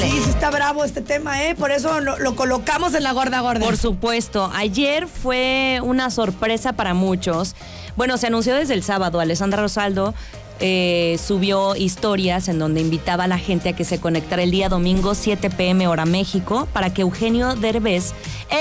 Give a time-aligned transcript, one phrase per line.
[0.00, 0.10] Híjole.
[0.10, 1.54] Sí, sí está bravo este tema, ¿eh?
[1.54, 3.64] Por eso lo, lo colocamos en la gorda gorda.
[3.64, 7.54] Por supuesto, ayer fue una sorpresa para muchos.
[7.96, 9.20] Bueno, se anunció desde el sábado.
[9.20, 10.14] Alessandra Rosaldo
[10.62, 14.68] eh, subió historias en donde invitaba a la gente a que se conectara el día
[14.68, 18.12] domingo 7 pm hora México para que Eugenio Derbez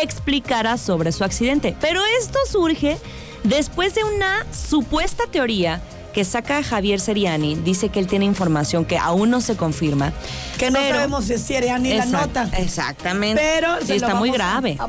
[0.02, 1.76] explicara sobre su accidente.
[1.82, 2.98] Pero esto surge
[3.44, 5.82] después de una supuesta teoría
[6.14, 7.56] que saca Javier Seriani.
[7.56, 10.12] Dice que él tiene información que aún no se confirma.
[10.58, 12.50] que no pero- sabemos si es Seriani la nota.
[12.58, 13.42] Exactamente.
[13.42, 14.78] Pero Sí, está muy grave.
[14.80, 14.88] a-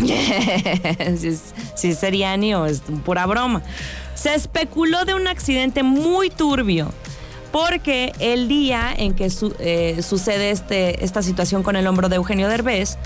[1.18, 1.40] si, es,
[1.74, 3.62] si es Seriani o es pura broma.
[4.14, 6.92] Se especuló de un accidente muy turbio.
[7.52, 12.14] Porque el día en que su- eh, sucede este, esta situación con el hombro de
[12.16, 12.96] Eugenio Derbez,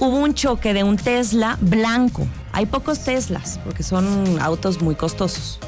[0.00, 2.26] hubo un choque de un Tesla blanco.
[2.52, 5.58] Hay pocos Teslas, porque son autos muy costosos.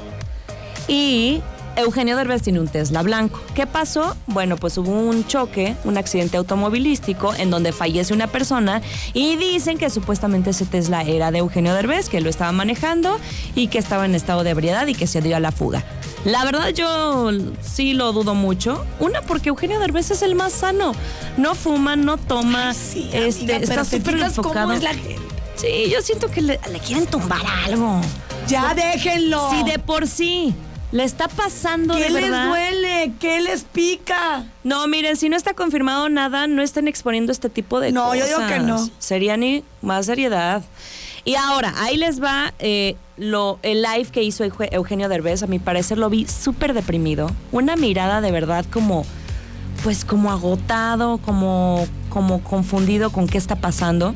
[0.89, 1.41] Y
[1.77, 3.41] Eugenio Derbez tiene un Tesla blanco.
[3.55, 4.15] ¿Qué pasó?
[4.27, 8.83] Bueno, pues hubo un choque, un accidente automovilístico en donde fallece una persona
[9.15, 13.19] y dicen que supuestamente ese Tesla era de Eugenio Derbez, que lo estaba manejando
[13.55, 15.83] y que estaba en estado de ebriedad y que se dio a la fuga.
[16.25, 17.31] La verdad yo
[17.63, 18.85] sí lo dudo mucho.
[19.01, 20.93] Una porque Eugenio Derbez es el más sano.
[21.37, 24.73] No fuma, no toma, Sí, este, amiga, está súper enfocado.
[24.73, 25.19] es la gente.
[25.57, 28.01] Sí, yo siento que le, le quieren tumbar algo.
[28.47, 29.51] Ya déjenlo.
[29.51, 30.55] Si de por sí
[30.93, 32.49] le está pasando ¿Qué de les verdad.
[32.49, 33.13] duele?
[33.19, 34.45] ¿Qué les pica?
[34.63, 38.19] No, miren, si no está confirmado nada, no estén exponiendo este tipo de No, cosas.
[38.19, 38.89] yo digo que no.
[38.99, 40.63] Sería ni más seriedad.
[41.25, 45.43] Y ahora, ahí les va eh, lo, el live que hizo Euge- Eugenio Derbez.
[45.43, 47.31] A mi parecer lo vi súper deprimido.
[47.53, 49.07] Una mirada de verdad como,
[49.85, 54.15] pues como agotado, como, como confundido con qué está pasando.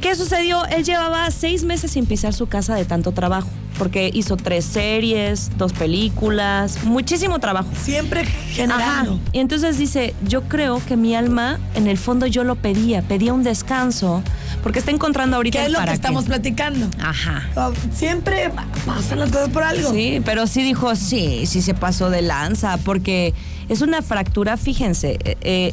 [0.00, 0.64] ¿Qué sucedió?
[0.66, 3.48] Él llevaba seis meses sin pisar su casa de tanto trabajo,
[3.78, 7.68] porque hizo tres series, dos películas, muchísimo trabajo.
[7.82, 8.30] Siempre Ajá.
[8.54, 9.20] generando.
[9.32, 13.34] Y entonces dice, yo creo que mi alma, en el fondo yo lo pedía, pedía
[13.34, 14.22] un descanso,
[14.62, 15.92] porque está encontrando ahorita ¿Qué es el lo que qué.
[15.92, 16.86] estamos platicando?
[16.98, 17.46] Ajá.
[17.56, 18.50] Oh, Siempre
[18.86, 19.90] pasan las cosas por algo.
[19.92, 23.34] Sí, pero sí dijo, sí, sí se pasó de lanza, porque
[23.68, 25.72] es una fractura, fíjense, eh, eh,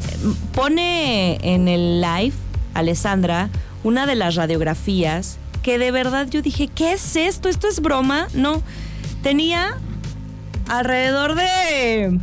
[0.54, 2.34] pone en el live,
[2.74, 3.48] Alessandra,
[3.84, 7.48] una de las radiografías que de verdad yo dije, ¿qué es esto?
[7.48, 8.28] ¿Esto es broma?
[8.34, 8.62] No,
[9.22, 9.78] tenía
[10.68, 12.18] alrededor de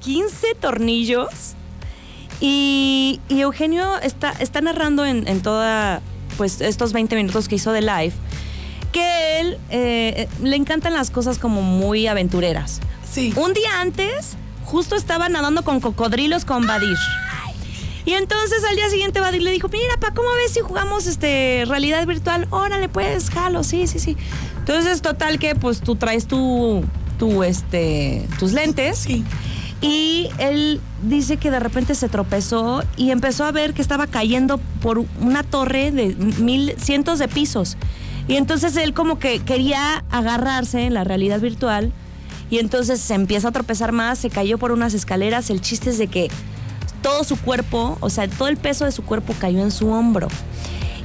[0.00, 1.54] 15 tornillos
[2.40, 6.00] y, y Eugenio está, está narrando en, en toda,
[6.36, 8.12] pues estos 20 minutos que hizo de live,
[8.92, 12.80] que él eh, le encantan las cosas como muy aventureras.
[13.10, 13.32] Sí.
[13.36, 16.96] Un día antes, justo estaba nadando con cocodrilos con Badir.
[18.06, 21.64] Y entonces al día siguiente Badir le dijo, mira, pa, ¿cómo ves si jugamos este
[21.66, 22.46] realidad virtual?
[22.50, 24.16] Órale, pues, jalo, sí, sí, sí.
[24.58, 26.84] Entonces, total que pues tú traes tu,
[27.18, 28.98] tu este, tus lentes.
[28.98, 29.24] Sí.
[29.80, 34.58] Y él dice que de repente se tropezó y empezó a ver que estaba cayendo
[34.80, 37.76] por una torre de mil, cientos de pisos.
[38.28, 41.92] Y entonces él como que quería agarrarse en la realidad virtual
[42.50, 45.50] y entonces se empieza a tropezar más, se cayó por unas escaleras.
[45.50, 46.30] El chiste es de que
[47.06, 50.26] todo su cuerpo, o sea, todo el peso de su cuerpo cayó en su hombro.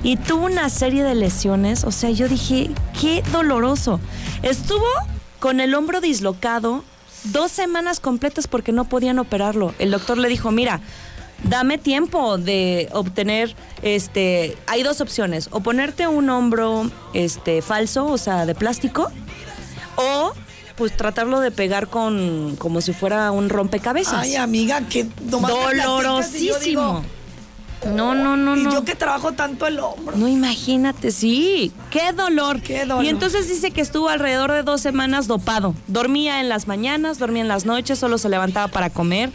[0.01, 3.99] Y tuvo una serie de lesiones, o sea, yo dije, qué doloroso.
[4.41, 4.87] Estuvo
[5.37, 6.83] con el hombro dislocado
[7.25, 9.75] dos semanas completas porque no podían operarlo.
[9.77, 10.81] El doctor le dijo, mira,
[11.43, 18.17] dame tiempo de obtener, este, hay dos opciones, o ponerte un hombro, este, falso, o
[18.17, 19.11] sea, de plástico,
[19.97, 20.33] o
[20.75, 24.21] pues tratarlo de pegar con, como si fuera un rompecabezas.
[24.23, 26.57] Ay, amiga, yo Dolorosísimo.
[26.59, 27.03] digo,
[27.95, 28.71] No, no, no, y no.
[28.71, 30.15] yo que trabajo tanto el hombro.
[30.15, 31.71] No, imagínate, sí.
[31.89, 32.61] Qué dolor.
[32.61, 33.03] Qué dolor.
[33.03, 35.73] Y entonces dice que estuvo alrededor de dos semanas dopado.
[35.87, 39.31] Dormía en las mañanas, dormía en las noches, solo se levantaba para comer.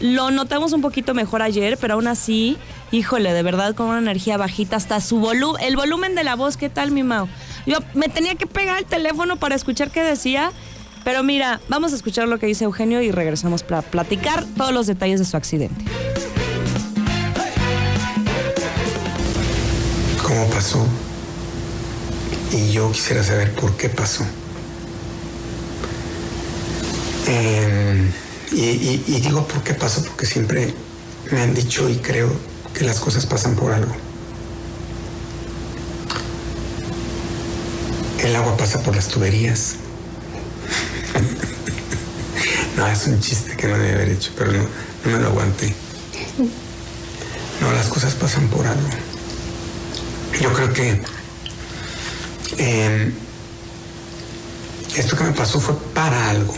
[0.00, 2.56] Lo notamos un poquito mejor ayer, pero aún así,
[2.94, 6.56] híjole, de verdad con una energía bajita, hasta su volumen, el volumen de la voz,
[6.56, 7.26] ¿qué tal, mi Mau?
[7.66, 10.52] Yo me tenía que pegar el teléfono para escuchar qué decía,
[11.02, 14.86] pero mira, vamos a escuchar lo que dice Eugenio y regresamos para platicar todos los
[14.86, 15.84] detalles de su accidente.
[20.22, 20.84] cómo pasó
[22.50, 24.24] y yo quisiera saber por qué pasó.
[28.52, 30.72] Y- y digo por qué pasó porque siempre
[31.30, 32.32] me han dicho y creo
[32.74, 33.94] que las cosas pasan por algo.
[38.22, 39.76] El agua pasa por las tuberías.
[42.76, 44.62] no, es un chiste que no debe haber hecho, pero no,
[45.04, 45.72] no me lo aguanté.
[47.60, 48.88] No, las cosas pasan por algo.
[50.40, 51.00] Yo creo que
[52.58, 53.12] eh,
[54.96, 56.54] esto que me pasó fue para algo.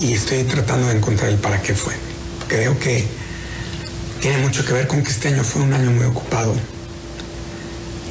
[0.00, 1.94] Y estoy tratando de encontrar el para qué fue.
[2.48, 3.23] Creo que
[4.24, 6.54] tiene mucho que ver con que este año fue un año muy ocupado.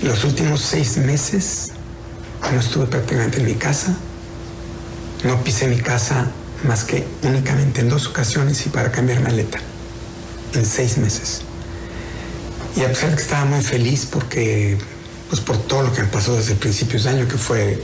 [0.03, 1.71] Los últimos seis meses
[2.53, 3.97] no estuve prácticamente en mi casa.
[5.23, 6.27] No pisé mi casa
[6.67, 9.57] más que únicamente en dos ocasiones y para cambiar maleta.
[10.53, 11.41] En seis meses.
[12.75, 14.77] Y a pesar de que estaba muy feliz porque,
[15.29, 17.81] pues por todo lo que me pasó desde principios de año, que fue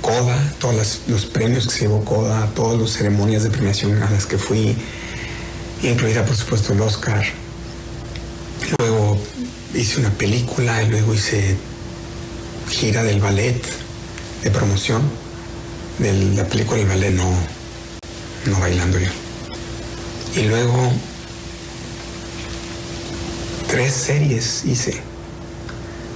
[0.00, 4.26] CODA, todos los premios que se llevó CODA, todas las ceremonias de premiación a las
[4.26, 4.76] que fui,
[5.84, 7.43] incluida por supuesto el Oscar.
[9.74, 11.56] Hice una película y luego hice
[12.70, 13.60] gira del ballet
[14.42, 15.02] de promoción
[15.98, 17.28] de la película del ballet no,
[18.46, 19.10] no bailando yo.
[20.36, 20.92] Y luego
[23.68, 25.00] tres series hice.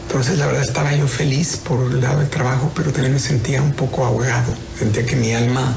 [0.07, 3.61] Entonces la verdad estaba yo feliz por el lado del trabajo, pero también me sentía
[3.61, 4.55] un poco ahogado.
[4.79, 5.77] Sentía que mi alma,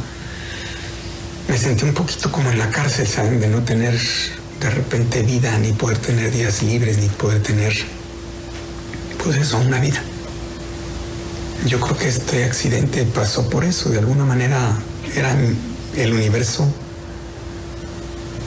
[1.48, 3.40] me sentía un poquito como en la cárcel, ¿saben?
[3.40, 4.00] De no tener
[4.62, 7.74] de repente vida, ni poder tener días libres, ni poder tener,
[9.24, 10.02] pues eso, una vida.
[11.66, 14.78] Yo creo que este accidente pasó por eso, de alguna manera
[15.16, 15.36] era
[15.96, 16.68] el universo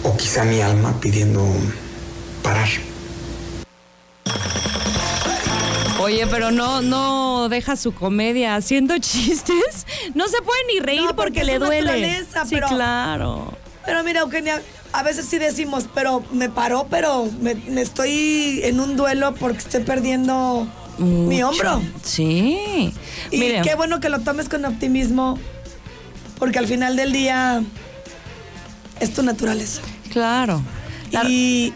[0.03, 1.45] o quizá mi alma pidiendo
[2.43, 2.69] parar.
[6.01, 9.87] Oye, pero no, no deja su comedia haciendo chistes.
[10.15, 12.25] No se puede ni reír No, porque porque, le duele.
[12.45, 13.53] sí, pero- claro.
[13.87, 14.63] Pero mira, Eugenia,
[14.95, 19.59] a veces sí decimos, pero me paró, pero me, me estoy en un duelo porque
[19.59, 20.67] estoy perdiendo
[20.99, 21.83] mi hombro.
[22.03, 22.93] Sí.
[23.31, 25.39] Y Mire, qué bueno que lo tomes con optimismo,
[26.39, 27.63] porque al final del día
[29.01, 29.83] es tu naturaleza.
[30.13, 30.63] claro.
[31.11, 31.73] La- Y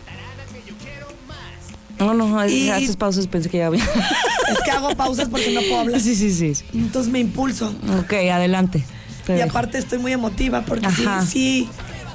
[1.99, 3.83] No, no, y- haces pausas, pensé que ya había.
[4.53, 6.01] es que hago pausas porque no puedo hablar.
[6.01, 6.65] sí, sí, sí.
[6.73, 7.75] Entonces me impulso.
[8.01, 8.85] Ok, adelante.
[9.27, 9.51] Te Y dejo.
[9.51, 11.27] aparte estoy muy emotiva porque sí, Ajá.
[11.27, 11.69] sí,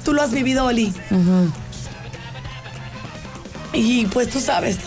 [0.04, 0.92] tú lo has vivido, Oli.
[3.72, 4.78] Y pues tú sabes.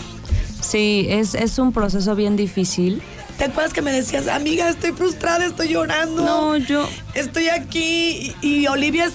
[0.60, 3.02] Sí, es, es un proceso bien difícil.
[3.36, 6.24] ¿Te acuerdas que me decías, amiga, estoy frustrada, estoy llorando?
[6.24, 6.88] No, yo.
[7.14, 9.12] Estoy aquí y, y Olivia es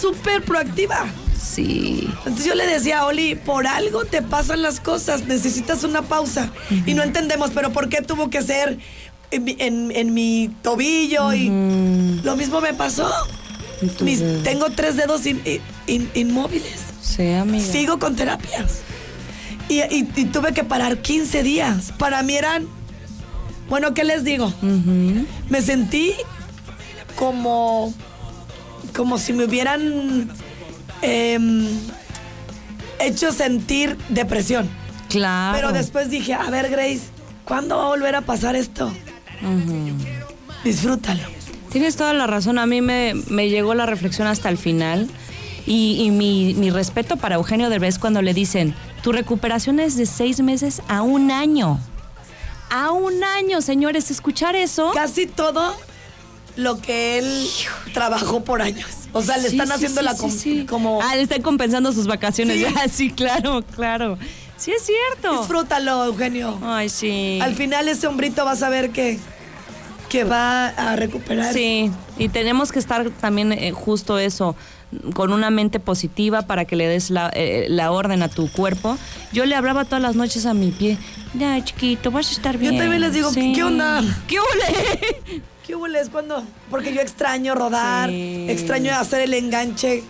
[0.00, 1.06] súper proactiva.
[1.40, 2.08] Sí.
[2.18, 6.50] Entonces yo le decía a Oli, por algo te pasan las cosas, necesitas una pausa.
[6.86, 8.78] Y no entendemos, pero ¿por qué tuvo que ser
[9.30, 11.32] en, mi- en- en mi tobillo?
[11.34, 11.48] Y
[12.24, 13.08] lo mismo me pasó.
[13.82, 14.42] ¿Y tu Mis- dedo?
[14.42, 15.42] tengo tres dedos in-
[15.86, 16.80] in- inmóviles.
[17.02, 17.64] Sí, amiga.
[17.64, 18.80] Sigo con terapias.
[19.68, 21.92] Y, y- y tuve que parar 15 días.
[21.98, 22.66] Para mí eran,
[23.68, 24.52] bueno, ¿qué les digo?
[25.48, 26.12] Me sentí
[27.16, 27.92] como,
[28.94, 30.30] como si me hubieran
[31.02, 31.66] em,
[33.00, 34.68] hecho sentir depresión.
[35.08, 35.56] Claro.
[35.56, 37.00] Pero después dije, a ver, Grace,
[37.44, 38.86] ¿cuándo va a volver a pasar esto?
[39.42, 39.92] Ujú.
[40.64, 41.22] Disfrútalo.
[41.72, 42.58] Tienes toda la razón.
[42.58, 45.08] A mí me, me llegó la reflexión hasta el final.
[45.66, 50.06] Y, y mi, mi respeto para Eugenio Derbez cuando le dicen, tu recuperación es de
[50.06, 51.78] seis meses a un año.
[52.70, 54.10] A un año, señores.
[54.10, 54.90] Escuchar eso.
[54.92, 55.74] Casi todo
[56.56, 57.48] lo que él
[57.94, 58.86] trabajó por años.
[59.12, 60.66] O sea, le Sí, están sí, haciendo sí, la com- sí.
[60.68, 61.00] como...
[61.02, 62.58] Ah, le están compensando sus vacaciones.
[62.58, 62.66] Sí.
[62.76, 64.18] Ah, sí, claro, claro.
[64.56, 65.38] Sí, es cierto.
[65.38, 66.58] Disfrútalo, Eugenio.
[66.62, 67.38] Ay, sí.
[67.42, 69.18] Al final ese hombrito vas a ver que,
[70.12, 71.54] que va a recuperar.
[71.54, 74.54] Sí, y tenemos que estar también eh, justo eso,
[75.14, 78.98] con una mente positiva para que le des la, eh, la orden a tu cuerpo.
[79.32, 80.98] Yo le hablaba todas las noches a mi pie,
[81.32, 82.76] ya chiquito, vas a estar Yo bien.
[82.76, 83.52] también les digo, Sí.
[83.54, 84.02] ¿qué onda?
[84.28, 85.42] ¿Qué ole?
[85.66, 86.44] ¿Qué hubo es cuando?
[86.70, 88.46] Porque yo extraño rodar, Sí.
[88.50, 90.02] extraño hacer el enganche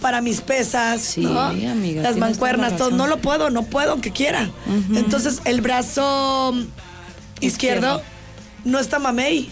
[0.00, 1.38] para mis pesas, Sí, ¿no?
[1.40, 2.90] amiga, Las mancuernas, todo.
[2.90, 4.50] No lo puedo, no puedo, aunque quiera.
[4.94, 6.52] Entonces, el brazo
[7.40, 8.13] izquierdo, Izquierdo.
[8.64, 9.50] No está mamey.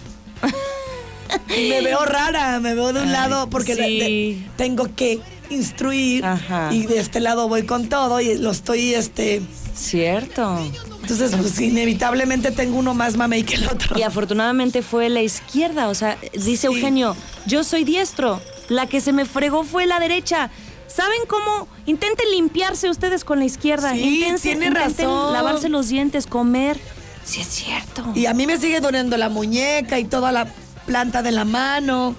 [1.48, 6.68] Me veo rara, me veo de un Ay, lado porque de- tengo que instruir Ajá.
[6.72, 9.42] y de este lado voy con todo y lo estoy, este...
[9.74, 10.58] Cierto.
[11.00, 13.98] Entonces, pues inevitablemente tengo uno más mamey que el otro.
[13.98, 16.66] Y afortunadamente fue la izquierda, o sea, dice Sí.
[16.66, 17.16] Eugenio,
[17.46, 20.50] yo soy diestro, la que se me fregó fue la derecha.
[20.86, 21.66] ¿Saben cómo?
[21.86, 23.94] Intenten limpiarse ustedes con la izquierda.
[23.94, 25.32] Sí, intenten, tiene intenten razón.
[25.32, 26.78] lavarse los dientes, comer.
[27.24, 28.04] Sí, es cierto.
[28.14, 30.46] Y a mí me sigue doliendo la muñeca y toda la
[30.86, 32.14] planta de la mano.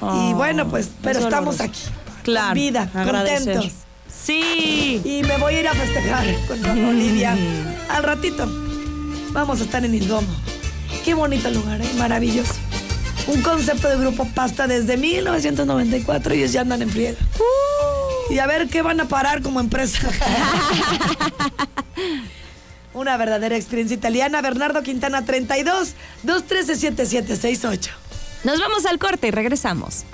[0.00, 1.64] y Oh, bueno, pues, pero es estamos doloroso.
[1.88, 1.94] aquí.
[2.22, 2.48] Claro.
[2.48, 3.54] Con vida, agradecer.
[3.54, 3.72] contentos.
[4.24, 5.00] Sí.
[5.04, 7.36] Y me voy a ir a festejar con Olivia
[7.88, 8.46] al ratito.
[9.32, 10.28] Vamos a estar en el domo.
[11.04, 11.90] Qué bonito lugar, ¿eh?
[11.96, 12.54] maravilloso.
[13.26, 17.18] Un concepto de grupo pasta desde 1994 y ellos ya andan en friega.
[18.30, 19.98] Y a ver qué van a parar como empresa.
[22.94, 24.42] Una verdadera experiencia italiana.
[24.42, 27.90] Bernardo Quintana 32 213 7768.
[28.44, 30.04] Nos vamos al corte y regresamos.